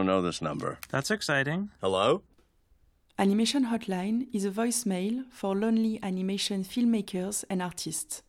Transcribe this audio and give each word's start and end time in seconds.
don't 0.00 0.06
know 0.06 0.22
this 0.22 0.40
number. 0.40 0.78
That's 0.88 1.10
exciting. 1.10 1.68
Hello? 1.82 2.22
Animation 3.18 3.66
Hotline 3.66 4.28
is 4.32 4.46
a 4.46 4.50
voicemail 4.50 5.30
for 5.30 5.54
lonely 5.54 6.00
animation 6.02 6.64
filmmakers 6.64 7.44
and 7.50 7.60
artists. 7.60 8.22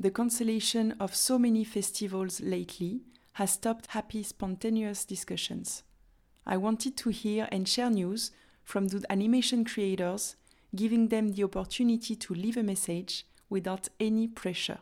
The 0.00 0.10
cancellation 0.10 0.96
of 0.98 1.14
so 1.14 1.38
many 1.38 1.62
festivals 1.62 2.40
lately 2.40 3.02
has 3.34 3.52
stopped 3.52 3.86
happy, 3.90 4.24
spontaneous 4.24 5.04
discussions. 5.04 5.84
I 6.44 6.56
wanted 6.56 6.96
to 6.96 7.10
hear 7.10 7.46
and 7.52 7.68
share 7.68 7.90
news 7.90 8.32
from 8.64 8.88
the 8.88 9.04
animation 9.08 9.64
creators, 9.64 10.34
giving 10.74 11.06
them 11.06 11.34
the 11.34 11.44
opportunity 11.44 12.16
to 12.16 12.34
leave 12.34 12.56
a 12.56 12.64
message 12.64 13.26
without 13.48 13.88
any 14.00 14.26
pressure. 14.26 14.78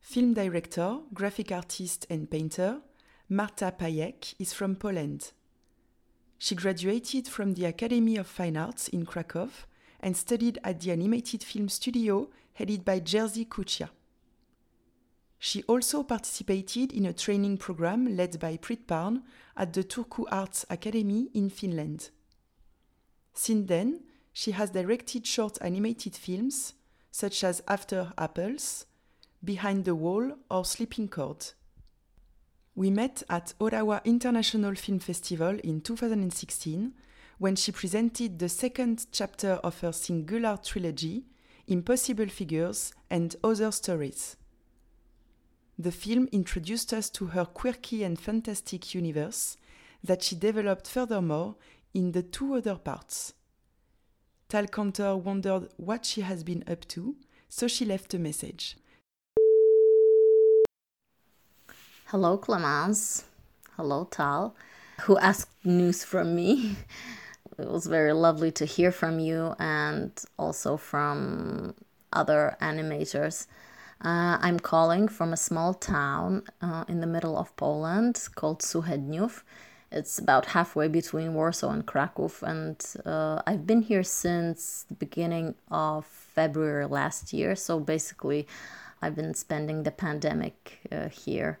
Film 0.00 0.32
director, 0.32 1.00
graphic 1.12 1.52
artist, 1.52 2.06
and 2.08 2.30
painter 2.30 2.80
Marta 3.30 3.70
Pajek 3.78 4.34
is 4.38 4.54
from 4.54 4.74
Poland. 4.74 5.32
She 6.38 6.54
graduated 6.54 7.28
from 7.28 7.52
the 7.52 7.66
Academy 7.66 8.16
of 8.16 8.26
Fine 8.26 8.56
Arts 8.56 8.88
in 8.88 9.04
Krakow 9.04 9.50
and 10.00 10.16
studied 10.16 10.58
at 10.64 10.80
the 10.80 10.92
animated 10.92 11.44
film 11.44 11.68
studio 11.68 12.30
headed 12.54 12.86
by 12.86 13.00
Jerzy 13.00 13.46
Kucia. 13.46 13.90
She 15.38 15.62
also 15.64 16.04
participated 16.04 16.90
in 16.90 17.04
a 17.04 17.12
training 17.12 17.58
program 17.58 18.16
led 18.16 18.40
by 18.40 18.56
Priit 18.56 18.86
Pärn 18.86 19.22
at 19.58 19.74
the 19.74 19.84
Turku 19.84 20.24
Arts 20.30 20.64
Academy 20.70 21.28
in 21.34 21.50
Finland. 21.50 22.08
Since 23.34 23.68
then, 23.68 24.04
she 24.32 24.52
has 24.52 24.70
directed 24.70 25.26
short 25.26 25.58
animated 25.60 26.16
films 26.16 26.72
such 27.10 27.44
as 27.44 27.62
After 27.68 28.10
Apples, 28.16 28.86
Behind 29.44 29.84
the 29.84 29.94
Wall, 29.94 30.32
or 30.50 30.62
Sleepincord. 30.62 31.52
We 32.78 32.92
met 32.92 33.24
at 33.28 33.54
Ottawa 33.60 33.98
International 34.04 34.76
Film 34.76 35.00
Festival 35.00 35.58
in 35.64 35.80
2016 35.80 36.92
when 37.38 37.56
she 37.56 37.72
presented 37.72 38.38
the 38.38 38.48
second 38.48 39.06
chapter 39.10 39.54
of 39.64 39.80
her 39.80 39.90
singular 39.90 40.56
trilogy, 40.62 41.24
Impossible 41.66 42.28
Figures 42.28 42.92
and 43.10 43.34
Other 43.42 43.72
Stories. 43.72 44.36
The 45.76 45.90
film 45.90 46.28
introduced 46.30 46.92
us 46.92 47.10
to 47.10 47.26
her 47.26 47.46
quirky 47.46 48.04
and 48.04 48.16
fantastic 48.16 48.94
universe 48.94 49.56
that 50.04 50.22
she 50.22 50.36
developed 50.36 50.86
furthermore 50.86 51.56
in 51.94 52.12
the 52.12 52.22
two 52.22 52.54
other 52.54 52.76
parts. 52.76 53.34
Tal 54.48 54.68
Kantor 54.68 55.16
wondered 55.16 55.68
what 55.78 56.06
she 56.06 56.20
has 56.20 56.44
been 56.44 56.62
up 56.70 56.86
to, 56.86 57.16
so 57.48 57.66
she 57.66 57.84
left 57.84 58.14
a 58.14 58.20
message. 58.20 58.76
Hello, 62.12 62.38
Clemence. 62.38 63.24
Hello, 63.76 64.08
Tal, 64.10 64.56
who 65.02 65.18
asked 65.18 65.50
news 65.62 66.04
from 66.04 66.34
me. 66.34 66.76
It 67.58 67.68
was 67.68 67.84
very 67.84 68.14
lovely 68.14 68.50
to 68.52 68.64
hear 68.64 68.90
from 68.90 69.18
you 69.18 69.54
and 69.58 70.10
also 70.38 70.78
from 70.78 71.74
other 72.10 72.56
animators. 72.62 73.46
Uh, 74.02 74.38
I'm 74.40 74.58
calling 74.58 75.06
from 75.06 75.34
a 75.34 75.36
small 75.36 75.74
town 75.74 76.44
uh, 76.62 76.84
in 76.88 77.00
the 77.00 77.06
middle 77.06 77.36
of 77.36 77.54
Poland 77.56 78.26
called 78.36 78.62
Suchedniów. 78.62 79.42
It's 79.92 80.18
about 80.18 80.46
halfway 80.46 80.88
between 80.88 81.34
Warsaw 81.34 81.72
and 81.72 81.84
Krakow, 81.84 82.30
and 82.40 82.82
uh, 83.04 83.42
I've 83.46 83.66
been 83.66 83.82
here 83.82 84.02
since 84.02 84.86
the 84.88 84.94
beginning 84.94 85.56
of 85.70 86.06
February 86.06 86.86
last 86.86 87.34
year. 87.34 87.54
So 87.54 87.78
basically, 87.78 88.46
I've 89.02 89.14
been 89.14 89.34
spending 89.34 89.82
the 89.82 89.90
pandemic 89.90 90.78
uh, 90.90 91.10
here 91.10 91.58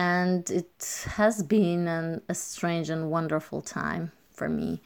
and 0.00 0.50
it 0.50 1.06
has 1.18 1.42
been 1.42 1.86
an, 1.86 2.22
a 2.28 2.34
strange 2.34 2.88
and 2.88 3.10
wonderful 3.10 3.60
time 3.60 4.12
for 4.30 4.48
me. 4.48 4.80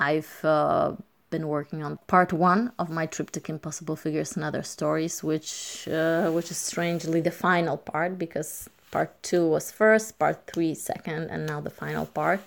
I've 0.00 0.34
uh, 0.42 0.96
been 1.28 1.48
working 1.48 1.82
on 1.82 1.98
part 2.06 2.32
one 2.32 2.72
of 2.78 2.88
my 2.88 3.04
triptych 3.14 3.50
Impossible 3.50 3.96
Figures 3.96 4.34
and 4.36 4.44
Other 4.44 4.62
Stories, 4.62 5.22
which 5.22 5.86
uh, 5.88 6.30
which 6.36 6.50
is 6.50 6.56
strangely 6.70 7.20
the 7.20 7.36
final 7.48 7.76
part 7.76 8.18
because 8.18 8.70
part 8.90 9.10
two 9.22 9.44
was 9.54 9.70
first, 9.70 10.18
part 10.18 10.38
three 10.50 10.74
second, 10.74 11.22
and 11.32 11.46
now 11.46 11.60
the 11.60 11.76
final 11.84 12.06
part. 12.06 12.40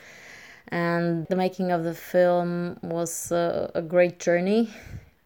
And 0.70 1.28
the 1.28 1.36
making 1.36 1.72
of 1.72 1.84
the 1.84 1.98
film 2.14 2.80
was 2.82 3.32
uh, 3.32 3.70
a 3.76 3.84
great 3.84 4.18
journey, 4.28 4.74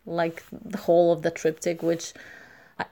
like 0.06 0.44
the 0.52 0.80
whole 0.86 1.14
of 1.14 1.22
the 1.22 1.32
triptych, 1.32 1.82
which 1.82 2.14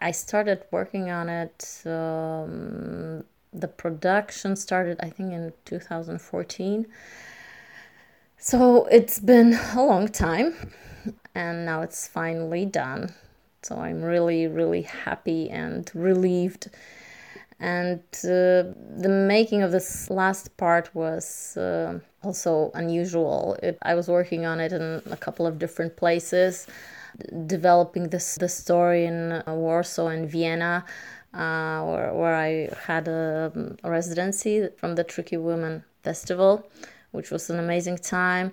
I 0.08 0.12
started 0.12 0.60
working 0.72 1.10
on 1.20 1.28
it 1.28 1.82
um, 1.86 3.24
the 3.60 3.68
production 3.68 4.56
started 4.56 5.00
i 5.02 5.10
think 5.10 5.32
in 5.32 5.54
2014 5.66 6.88
so 8.38 8.86
it's 8.86 9.20
been 9.20 9.60
a 9.76 9.84
long 9.84 10.08
time 10.08 10.56
and 11.34 11.66
now 11.66 11.82
it's 11.82 12.08
finally 12.08 12.66
done. 12.66 13.14
So 13.64 13.78
i'm 13.78 14.02
really 14.02 14.48
really 14.48 14.84
happy 14.84 15.50
and 15.50 15.90
relieved. 15.94 16.70
And 17.60 18.02
uh, 18.24 18.78
the 19.04 19.26
making 19.28 19.64
of 19.64 19.72
this 19.72 20.12
last 20.12 20.56
part 20.58 20.94
was 20.94 21.58
uh, 21.58 22.00
also 22.24 22.70
unusual. 22.76 23.58
It, 23.64 23.78
i 23.82 23.96
was 23.96 24.08
working 24.08 24.46
on 24.46 24.60
it 24.60 24.72
in 24.72 25.02
a 25.12 25.18
couple 25.18 25.48
of 25.48 25.58
different 25.58 25.96
places 25.98 26.68
developing 27.48 28.10
this 28.10 28.36
the 28.36 28.50
story 28.50 29.06
in 29.06 29.32
uh, 29.32 29.44
warsaw 29.48 30.08
and 30.08 30.30
vienna 30.30 30.86
uh, 31.38 31.84
where, 31.84 32.14
where 32.14 32.36
I 32.36 32.70
had 32.88 33.08
a, 33.08 33.52
residency 33.84 34.68
from 34.78 34.96
the 34.96 35.04
Tricky 35.04 35.38
Women 35.38 35.84
Festival, 36.04 36.68
which 37.12 37.30
was 37.30 37.50
an 37.50 37.60
amazing 37.60 38.00
time. 38.00 38.52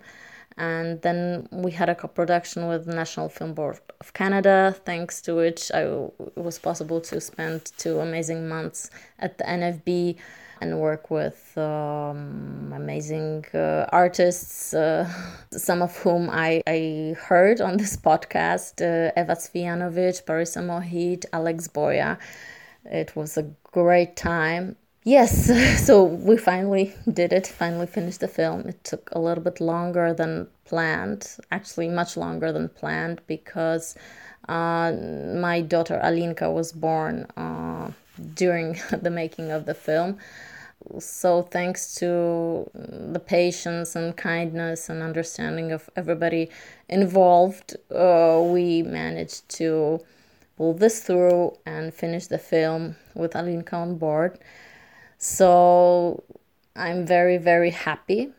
And 0.56 1.00
then 1.02 1.48
we 1.50 1.72
had 1.72 1.88
a 1.88 1.94
co-production 1.94 2.68
with 2.68 2.84
the 2.84 2.94
National 2.94 3.28
Film 3.28 3.54
Board 3.54 3.80
of 4.00 4.12
Canada, 4.12 4.76
thanks 4.84 5.20
to 5.22 5.34
which 5.34 5.72
I, 5.72 5.80
it 5.80 6.36
was 6.36 6.58
possible 6.58 7.00
to 7.00 7.20
spend 7.20 7.72
two 7.78 7.98
amazing 8.00 8.48
months 8.48 8.90
at 9.18 9.38
the 9.38 9.44
NFB 9.44 10.16
and 10.60 10.78
work 10.78 11.10
with 11.10 11.56
um, 11.58 12.72
amazing 12.74 13.44
uh, 13.52 13.86
artists, 13.90 14.74
uh, 14.74 15.08
some 15.50 15.82
of 15.82 15.96
whom 15.96 16.30
I, 16.30 16.62
I 16.66 17.16
heard 17.18 17.60
on 17.60 17.78
this 17.78 17.96
podcast 18.08 18.80
uh, 18.80 19.20
Eva 19.20 19.34
Cvijanovic, 19.34 20.24
Parisa 20.24 20.62
Mohit, 20.62 21.24
Alex 21.32 21.66
Boya. 21.66 22.18
It 22.84 23.16
was 23.16 23.36
a 23.36 23.50
great 23.72 24.16
time. 24.16 24.76
Yes, 25.04 25.50
so 25.86 26.04
we 26.04 26.36
finally 26.36 26.94
did 27.12 27.32
it, 27.32 27.46
finally 27.46 27.86
finished 27.86 28.20
the 28.20 28.28
film. 28.28 28.60
It 28.68 28.82
took 28.84 29.10
a 29.12 29.18
little 29.18 29.44
bit 29.44 29.60
longer 29.60 30.14
than 30.14 30.48
planned, 30.64 31.36
actually, 31.50 31.88
much 31.88 32.16
longer 32.16 32.52
than 32.52 32.70
planned, 32.70 33.20
because 33.26 33.94
uh, 34.48 34.92
my 35.36 35.60
daughter 35.60 36.00
Alinka 36.02 36.52
was 36.52 36.72
born 36.72 37.26
uh, 37.36 37.90
during 38.34 38.80
the 38.90 39.10
making 39.10 39.50
of 39.50 39.66
the 39.66 39.74
film. 39.74 40.18
So, 40.98 41.42
thanks 41.42 41.94
to 41.96 42.70
the 42.74 43.20
patience 43.20 43.96
and 43.96 44.14
kindness 44.14 44.90
and 44.90 45.02
understanding 45.02 45.72
of 45.72 45.88
everybody 45.96 46.50
involved, 46.90 47.76
uh, 47.94 48.42
we 48.44 48.82
managed 48.82 49.48
to 49.60 50.00
pull 50.56 50.74
this 50.74 51.00
through 51.00 51.56
and 51.66 51.92
finish 51.92 52.26
the 52.26 52.38
film 52.38 52.96
with 53.14 53.32
Alinka 53.32 53.74
on 53.74 53.96
board. 53.96 54.38
So 55.18 56.22
I'm 56.76 57.06
very, 57.06 57.38
very 57.38 57.70
happy. 57.70 58.32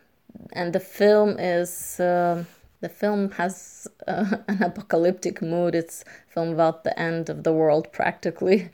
And 0.53 0.73
the 0.73 0.79
film 0.79 1.39
is. 1.39 1.99
Uh, 1.99 2.43
the 2.81 2.89
film 2.89 3.31
has 3.31 3.87
uh, 4.07 4.37
an 4.47 4.61
apocalyptic 4.61 5.41
mood. 5.41 5.73
It's 5.73 6.03
film 6.27 6.49
about 6.49 6.83
the 6.83 6.97
end 6.99 7.29
of 7.29 7.43
the 7.43 7.53
world, 7.53 7.91
practically. 7.99 8.69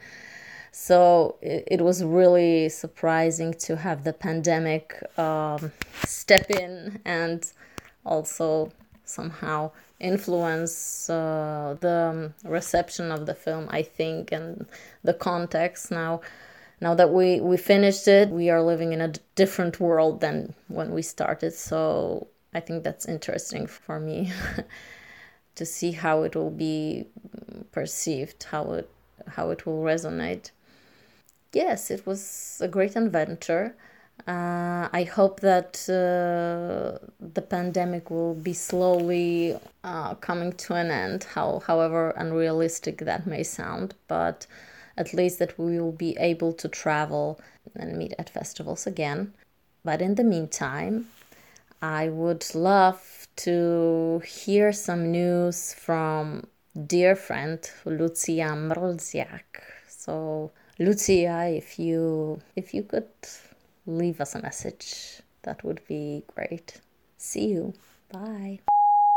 So 0.72 1.38
it, 1.42 1.68
it 1.68 1.82
was 1.82 2.04
really 2.04 2.70
surprising 2.70 3.54
to 3.66 3.76
have 3.78 4.04
the 4.04 4.14
pandemic 4.14 5.02
um, 5.18 5.72
step 6.06 6.50
in 6.50 7.00
and 7.06 7.46
also 8.06 8.72
somehow 9.06 9.72
influence 10.00 11.10
uh, 11.10 11.76
the 11.82 12.32
reception 12.44 13.12
of 13.12 13.26
the 13.26 13.36
film 13.36 13.68
i 13.72 13.82
think 13.82 14.32
and 14.32 14.66
the 15.04 15.14
context. 15.14 15.92
Now 15.92 16.22
now 16.80 16.96
that 16.96 17.12
we 17.12 17.40
we 17.40 17.58
finished 17.58 18.08
it 18.08 18.30
we 18.30 18.50
are 18.50 18.62
living 18.62 18.94
in 18.94 19.02
a 19.02 19.14
different 19.36 19.80
world 19.80 20.22
than 20.22 20.54
when 20.68 20.92
we 20.92 21.02
started. 21.02 21.54
So 21.54 22.28
i 22.54 22.60
think 22.60 22.84
that's 22.84 23.06
interesting 23.08 23.68
for 23.68 24.00
me 24.00 24.32
to 25.56 25.66
see 25.66 25.92
how 25.92 26.24
it 26.24 26.36
will 26.36 26.52
be 26.52 27.06
perceived 27.72 28.44
how 28.52 28.72
it 28.74 28.90
how 29.28 29.50
it 29.52 29.66
will 29.66 29.82
resonate. 29.84 30.52
Yes 31.54 31.92
it 31.92 32.06
was 32.06 32.60
a 32.64 32.68
great 32.68 32.96
adventure 32.96 33.76
uh, 34.28 34.90
I 34.92 35.04
hope 35.04 35.40
that 35.40 35.78
uh, 35.90 37.06
the 37.20 37.42
pandemic 37.42 38.12
will 38.12 38.36
be 38.36 38.54
slowly 38.54 39.58
uh, 39.84 40.16
coming 40.16 40.54
to 40.54 40.76
an 40.76 40.92
end, 40.92 41.24
how, 41.24 41.62
however 41.66 42.12
unrealistic 42.12 43.00
that 43.00 43.26
may 43.26 43.44
sound, 43.44 43.96
but 44.08 44.46
at 44.98 45.14
least 45.14 45.40
that 45.40 45.58
we 45.58 45.80
will 45.80 45.92
be 45.92 46.16
able 46.20 46.54
to 46.54 46.68
travel 46.68 47.40
and 47.76 47.98
meet 47.98 48.14
at 48.20 48.30
festivals 48.30 48.86
again. 48.86 49.34
But 49.84 50.02
in 50.02 50.16
the 50.16 50.24
meantime, 50.24 51.08
I 51.82 52.10
would 52.10 52.46
love 52.54 53.28
to 53.38 54.22
hear 54.26 54.72
some 54.72 55.12
news 55.12 55.74
from 55.74 56.46
dear 56.86 57.16
friend 57.16 57.60
Lucija 57.86 58.52
Mrzljak. 58.56 59.64
So, 59.88 60.52
Lucija, 60.80 61.58
if 61.58 61.80
you 61.80 62.40
if 62.56 62.74
you 62.74 62.84
could 62.84 63.08
leave 63.86 64.22
us 64.22 64.36
a 64.36 64.42
message. 64.42 65.22
That 65.44 65.64
would 65.64 65.82
be 65.88 66.24
great. 66.34 66.82
See 67.18 67.48
you. 67.48 67.74
Bye. 68.12 68.60